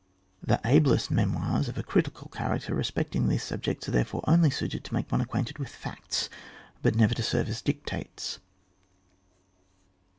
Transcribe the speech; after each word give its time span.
The 0.41 0.59
ablest 0.65 1.11
memoirs 1.11 1.67
of 1.67 1.77
a 1.77 1.83
critical 1.83 2.27
character 2.29 2.73
respecting 2.73 3.27
these 3.27 3.43
subjects 3.43 3.87
are 3.87 3.91
therefore 3.91 4.23
only 4.25 4.49
suited 4.49 4.83
to 4.85 4.93
make 4.95 5.11
one 5.11 5.21
acquainted 5.21 5.59
with 5.59 5.69
facts, 5.69 6.27
but 6.81 6.95
never 6.95 7.13
to 7.13 7.21
serve 7.21 7.47
as 7.49 7.61
dictates. 7.61 8.39